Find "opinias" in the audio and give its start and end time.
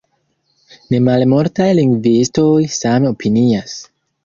3.15-3.79